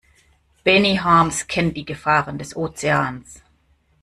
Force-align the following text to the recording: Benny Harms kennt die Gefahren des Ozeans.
Benny 0.63 0.95
Harms 0.97 1.45
kennt 1.47 1.77
die 1.77 1.85
Gefahren 1.85 2.39
des 2.39 2.55
Ozeans. 2.55 3.43